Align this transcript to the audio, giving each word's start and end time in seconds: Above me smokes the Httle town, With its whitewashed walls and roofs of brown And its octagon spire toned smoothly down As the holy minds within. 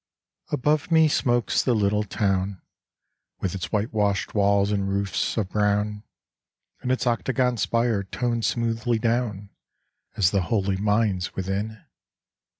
Above 0.49 0.89
me 0.91 1.07
smokes 1.07 1.61
the 1.61 1.75
Httle 1.75 2.09
town, 2.09 2.59
With 3.39 3.53
its 3.53 3.71
whitewashed 3.71 4.33
walls 4.33 4.71
and 4.71 4.89
roofs 4.89 5.37
of 5.37 5.49
brown 5.49 6.01
And 6.79 6.91
its 6.91 7.05
octagon 7.05 7.55
spire 7.57 8.01
toned 8.01 8.43
smoothly 8.45 8.97
down 8.97 9.51
As 10.17 10.31
the 10.31 10.41
holy 10.41 10.77
minds 10.77 11.35
within. 11.35 11.85